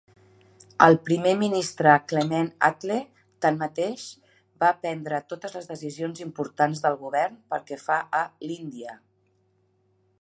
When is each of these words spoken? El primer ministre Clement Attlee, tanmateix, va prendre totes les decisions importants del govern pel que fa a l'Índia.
El 0.85 0.95
primer 1.09 1.33
ministre 1.41 1.91
Clement 2.11 2.49
Attlee, 2.69 2.97
tanmateix, 3.47 4.05
va 4.65 4.73
prendre 4.87 5.21
totes 5.35 5.55
les 5.59 5.71
decisions 5.75 6.25
importants 6.27 6.83
del 6.87 6.99
govern 7.05 7.39
pel 7.53 7.67
que 7.71 7.81
fa 7.87 8.01
a 8.23 8.27
l'Índia. 8.49 8.99